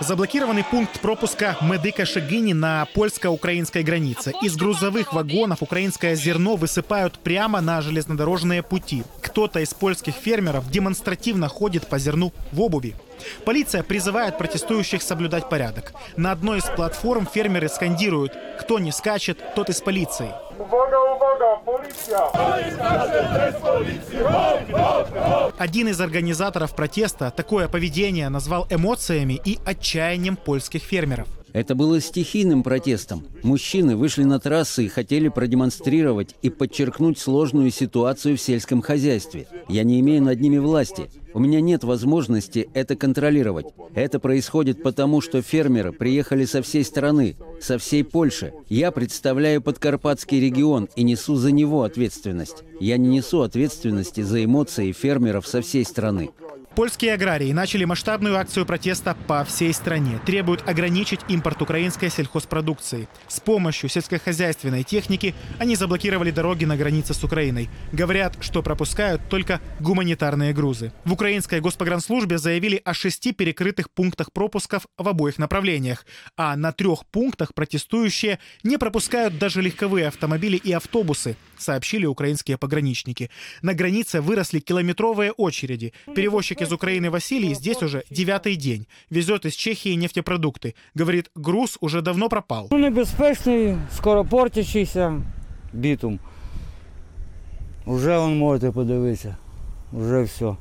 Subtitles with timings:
[0.00, 4.32] Заблокированный пункт пропуска Медыка Шагини на польско-украинской границе.
[4.42, 9.04] Из грузовых вагонов украинское зерно высыпают прямо на железнодорожные пути.
[9.20, 12.96] Кто-то из польских фермеров демонстративно ходит по зерну в обуви.
[13.44, 15.92] Полиция призывает протестующих соблюдать порядок.
[16.16, 20.32] На одной из платформ фермеры скандируют «Кто не скачет, тот из полиции».
[25.58, 31.28] Один из организаторов протеста такое поведение назвал эмоциями и отчаянием польских фермеров.
[31.52, 33.24] Это было стихийным протестом.
[33.42, 39.46] Мужчины вышли на трассы и хотели продемонстрировать и подчеркнуть сложную ситуацию в сельском хозяйстве.
[39.68, 41.10] Я не имею над ними власти.
[41.34, 43.66] У меня нет возможности это контролировать.
[43.94, 48.52] Это происходит потому, что фермеры приехали со всей страны, со всей Польши.
[48.68, 52.64] Я представляю Подкарпатский регион и несу за него ответственность.
[52.80, 56.30] Я не несу ответственности за эмоции фермеров со всей страны.
[56.74, 60.18] Польские аграрии начали масштабную акцию протеста по всей стране.
[60.24, 63.08] Требуют ограничить импорт украинской сельхозпродукции.
[63.28, 67.68] С помощью сельскохозяйственной техники они заблокировали дороги на границе с Украиной.
[67.92, 70.92] Говорят, что пропускают только гуманитарные грузы.
[71.04, 76.06] В украинской госпогранслужбе заявили о шести перекрытых пунктах пропусков в обоих направлениях.
[76.38, 83.30] А на трех пунктах протестующие не пропускают даже легковые автомобили и автобусы, сообщили украинские пограничники.
[83.60, 85.92] На границе выросли километровые очереди.
[86.62, 88.86] Из Украины Василий здесь уже девятый день.
[89.10, 90.74] Везет из Чехии нефтепродукты.
[90.94, 92.68] Говорит, груз уже давно пропал.
[92.70, 95.22] Ну, небезпечний, скоропортящийся
[95.72, 96.20] бітум.
[97.84, 99.36] Уже он можете подивитися.
[99.92, 100.56] Уже все.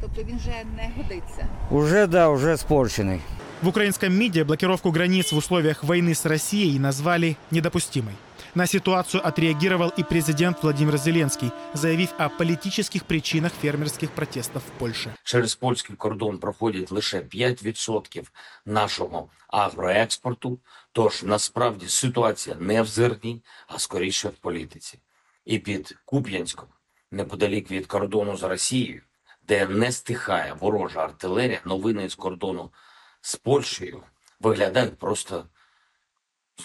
[0.00, 1.48] Тобто він вже не годиться.
[1.70, 3.20] Уже да, уже спорчений.
[3.62, 8.14] В украинском МИДе блокировку границ в условиях войны с Россией назвали недопустимой.
[8.56, 15.14] На ситуацию отреагировал и президент Владимир Зеленский, заявив о политических причинах фермерских протестов в Польше.
[15.24, 18.26] через польський кордон проходять лише 5%
[18.64, 20.58] нашого агроекспорту.
[20.92, 24.98] Тож насправді ситуація не в зерні, а скоріше в політиці.
[25.44, 26.68] І під Куп'янськом,
[27.10, 29.02] неподалік від кордону з Росією,
[29.42, 32.70] де не стихає ворожа артилерія, новини з кордону
[33.20, 34.02] з Польщею
[34.40, 35.46] виглядають просто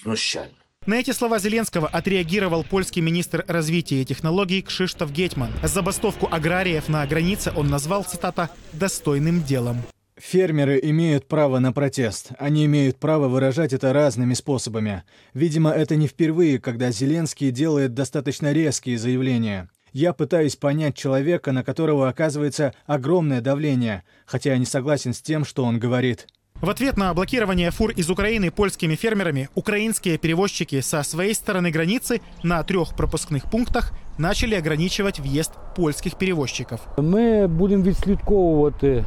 [0.03, 0.60] знущально.
[0.87, 5.51] На эти слова Зеленского отреагировал польский министр развития и технологий Кшиштоф Гетман.
[5.61, 9.77] Забастовку аграриев на границе он назвал, цитата, «достойным делом».
[10.17, 12.29] Фермеры имеют право на протест.
[12.39, 15.03] Они имеют право выражать это разными способами.
[15.35, 19.69] Видимо, это не впервые, когда Зеленский делает достаточно резкие заявления.
[19.93, 25.45] Я пытаюсь понять человека, на которого оказывается огромное давление, хотя я не согласен с тем,
[25.45, 26.27] что он говорит.
[26.62, 32.20] В ответ на блокирование фур из Украины польскими фермерами, украинские перевозчики со своей стороны границы
[32.42, 36.80] на трех пропускных пунктах начали ограничивать въезд польских перевозчиков.
[36.98, 39.04] Ми будемо відслідковувати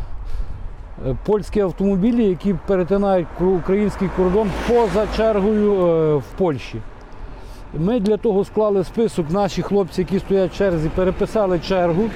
[1.08, 6.82] е, польські автомобілі, які перетинають кру- український кордон поза чергою е, в Польщі.
[7.74, 12.10] Ми для того склали список, наші хлопці, які стоять в черзі, переписали чергу,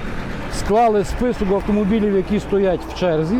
[0.59, 3.38] склали список автомобілів, які стоять в черзі.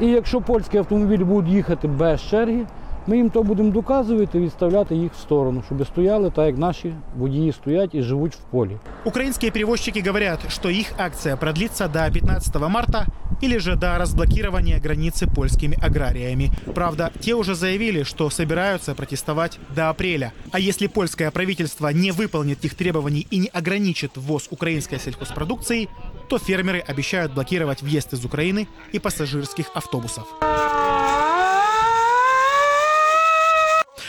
[0.00, 2.66] І якщо польські автомобілі будуть їхати без черги,
[3.06, 6.92] ми їм то будемо доказувати і відставляти їх в сторону, щоб стояли так, як наші
[7.16, 8.76] водії стоять і живуть в полі.
[9.04, 13.06] Украинские перевозчики говорят, что их акция продлится до 15 марта
[13.42, 16.50] или же до разблокирования границы польскими аграриями.
[16.74, 20.32] Правда, те уже заявили, что собираются протестовать до апреля.
[20.52, 25.88] А если польское правительство не выполнит их требований и не ограничит ввоз украинской сельхозпродукции,
[26.31, 30.25] то фермеры обещают блокировать въезд из Украины и пассажирских автобусов.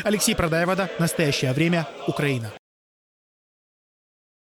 [0.05, 0.89] Алексей Продаевода.
[1.01, 1.89] Настоящее время.
[2.07, 2.53] Украина.